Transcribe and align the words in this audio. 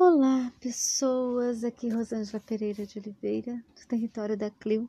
Olá, 0.00 0.52
pessoas! 0.60 1.64
Aqui 1.64 1.88
Rosângela 1.88 2.38
Pereira 2.38 2.86
de 2.86 3.00
Oliveira, 3.00 3.60
do 3.74 3.84
território 3.88 4.36
da 4.36 4.48
Clio. 4.48 4.88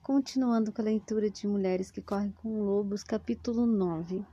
Continuando 0.00 0.72
com 0.72 0.80
a 0.80 0.84
leitura 0.84 1.28
de 1.28 1.48
Mulheres 1.48 1.90
que 1.90 2.00
Correm 2.00 2.30
com 2.30 2.62
Lobos, 2.62 3.02
capítulo 3.02 3.66
9. 3.66 4.24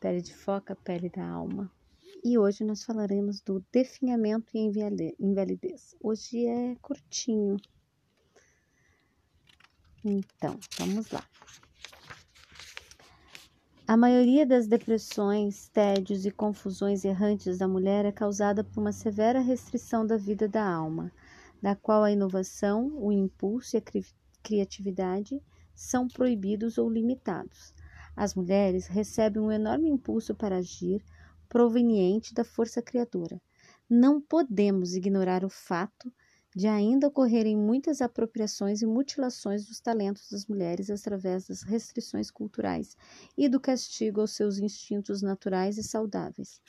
Pele 0.00 0.22
de 0.22 0.34
foca, 0.34 0.74
pele 0.74 1.10
da 1.10 1.28
alma. 1.28 1.70
E 2.24 2.38
hoje 2.38 2.64
nós 2.64 2.82
falaremos 2.82 3.42
do 3.42 3.62
definhamento 3.70 4.56
e 4.56 4.72
invalidez. 5.20 5.94
Hoje 6.02 6.46
é 6.46 6.74
curtinho. 6.76 7.58
Então, 10.02 10.58
vamos 10.78 11.10
lá. 11.10 11.22
A 13.92 13.96
maioria 13.98 14.46
das 14.46 14.66
depressões, 14.66 15.68
tédios 15.68 16.24
e 16.24 16.30
confusões 16.30 17.04
errantes 17.04 17.58
da 17.58 17.68
mulher 17.68 18.06
é 18.06 18.10
causada 18.10 18.64
por 18.64 18.80
uma 18.80 18.90
severa 18.90 19.38
restrição 19.38 20.06
da 20.06 20.16
vida 20.16 20.48
da 20.48 20.66
alma, 20.66 21.12
da 21.60 21.76
qual 21.76 22.02
a 22.02 22.10
inovação, 22.10 22.90
o 22.96 23.12
impulso 23.12 23.76
e 23.76 23.78
a 23.78 23.82
criatividade 24.42 25.42
são 25.74 26.08
proibidos 26.08 26.78
ou 26.78 26.88
limitados. 26.88 27.74
As 28.16 28.34
mulheres 28.34 28.86
recebem 28.86 29.42
um 29.42 29.52
enorme 29.52 29.90
impulso 29.90 30.34
para 30.34 30.56
agir, 30.56 31.04
proveniente 31.46 32.32
da 32.32 32.44
força 32.44 32.80
criadora. 32.80 33.38
Não 33.90 34.22
podemos 34.22 34.94
ignorar 34.94 35.44
o 35.44 35.50
fato 35.50 36.10
de 36.54 36.68
ainda 36.68 37.08
ocorrerem 37.08 37.56
muitas 37.56 38.00
apropriações 38.02 38.82
e 38.82 38.86
mutilações 38.86 39.66
dos 39.66 39.80
talentos 39.80 40.30
das 40.30 40.46
mulheres 40.46 40.90
através 40.90 41.46
das 41.46 41.62
restrições 41.62 42.30
culturais 42.30 42.96
e 43.36 43.48
do 43.48 43.58
castigo 43.60 44.20
aos 44.20 44.32
seus 44.32 44.58
instintos 44.58 45.22
naturais 45.22 45.78
e 45.78 45.82
saudáveis. 45.82 46.60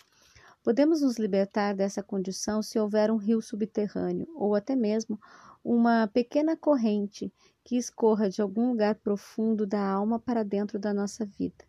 Podemos 0.63 1.01
nos 1.01 1.17
libertar 1.17 1.75
dessa 1.75 2.01
condição 2.01 2.61
se 2.61 2.79
houver 2.79 3.11
um 3.11 3.17
rio 3.17 3.41
subterrâneo 3.41 4.27
ou 4.33 4.55
até 4.55 4.75
mesmo 4.75 5.19
uma 5.63 6.07
pequena 6.07 6.55
corrente 6.55 7.31
que 7.63 7.77
escorra 7.77 8.29
de 8.29 8.41
algum 8.41 8.69
lugar 8.69 8.95
profundo 8.95 9.65
da 9.67 9.85
alma 9.85 10.19
para 10.19 10.43
dentro 10.43 10.79
da 10.79 10.93
nossa 10.93 11.25
vida. 11.25 11.65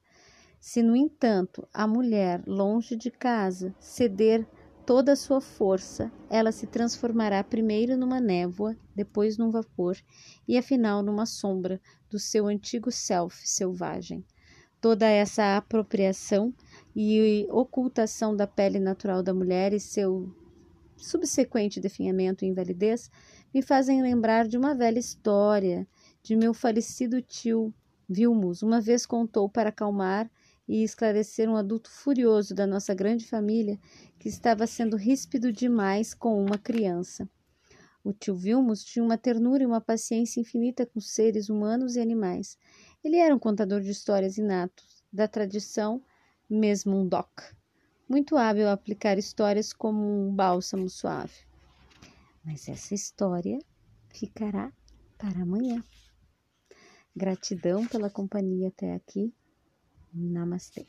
Se, 0.61 0.83
no 0.83 0.97
entanto, 0.97 1.69
a 1.75 1.87
mulher, 1.87 2.43
longe 2.47 2.97
de 2.97 3.11
casa, 3.11 3.75
ceder 3.79 4.49
toda 4.87 5.13
a 5.13 5.17
sua 5.17 5.41
força, 5.41 6.13
ela 6.29 6.53
se 6.53 6.67
transformará 6.67 7.43
primeiro 7.43 7.97
numa 7.97 8.21
névoa, 8.21 8.77
depois 8.95 9.39
num 9.39 9.51
vapor 9.51 9.97
e 10.47 10.59
afinal 10.59 11.03
numa 11.03 11.27
sombra 11.27 11.81
do 12.11 12.19
seu 12.19 12.47
antigo 12.47 12.91
self 12.91 13.49
selvagem. 13.49 14.25
Toda 14.81 15.07
essa 15.07 15.57
apropriação 15.57 16.53
e 16.95 17.47
ocultação 17.51 18.37
da 18.37 18.47
pele 18.47 18.79
natural 18.79 19.23
da 19.23 19.33
mulher 19.33 19.73
e 19.73 19.81
seu 19.81 20.31
subsequente 20.97 21.81
definhamento 21.81 22.45
e 22.45 22.49
invalidez 22.49 23.11
me 23.53 23.63
fazem 23.63 24.03
lembrar 24.03 24.47
de 24.47 24.59
uma 24.59 24.75
velha 24.75 24.99
história 24.99 25.87
de 26.23 26.37
meu 26.37 26.53
falecido 26.53 27.23
tio 27.23 27.73
Vilmus. 28.09 28.63
Uma 28.63 28.81
vez 28.81 29.07
contou 29.07 29.49
para 29.49 29.71
acalmar 29.71 30.31
e 30.67 30.83
esclarecer 30.83 31.49
um 31.49 31.57
adulto 31.57 31.91
furioso 31.91 32.55
da 32.55 32.67
nossa 32.67 32.95
grande 32.95 33.27
família 33.27 33.79
que 34.19 34.29
estava 34.29 34.67
sendo 34.67 34.97
ríspido 34.97 35.53
demais 35.53 36.15
com 36.15 36.43
uma 36.43 36.59
criança. 36.59 37.29
O 38.03 38.13
tio 38.13 38.35
Vilmos 38.35 38.85
tinha 38.85 39.05
uma 39.05 39.17
ternura 39.17 39.63
e 39.63 39.67
uma 39.67 39.81
paciência 39.81 40.41
infinita 40.41 40.85
com 40.85 41.01
seres 41.01 41.49
humanos 41.49 41.97
e 41.97 42.01
animais. 42.01 42.59
Ele 43.03 43.17
era 43.17 43.35
um 43.35 43.39
contador 43.39 43.81
de 43.81 43.91
histórias 43.91 44.37
inatos, 44.37 45.03
da 45.13 45.27
tradição 45.27 46.03
mesmo 46.49 47.01
um 47.01 47.09
doc, 47.09 47.41
muito 48.09 48.37
hábil 48.37 48.69
a 48.69 48.73
aplicar 48.73 49.19
histórias 49.19 49.73
como 49.73 50.29
um 50.29 50.35
bálsamo 50.35 50.89
suave. 50.89 51.47
Mas 52.45 52.69
essa 52.69 52.95
história 52.95 53.59
ficará 54.11 54.71
para 55.17 55.43
amanhã. 55.43 55.83
Gratidão 57.17 57.87
pela 57.87 58.11
companhia 58.11 58.69
até 58.69 58.95
aqui. 58.95 59.33
Namaste. 60.15 60.87